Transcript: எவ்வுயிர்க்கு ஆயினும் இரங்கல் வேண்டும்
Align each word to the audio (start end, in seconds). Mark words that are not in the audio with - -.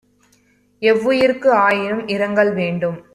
எவ்வுயிர்க்கு 0.81 1.49
ஆயினும் 1.49 2.07
இரங்கல் 2.07 2.53
வேண்டும் 2.53 2.99